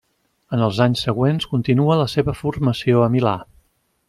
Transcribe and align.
En 0.55 0.63
els 0.67 0.79
anys 0.85 1.03
següents 1.07 1.47
continua 1.53 1.99
la 2.01 2.09
seva 2.15 2.37
formació 2.43 3.05
a 3.09 3.15
Milà. 3.19 3.37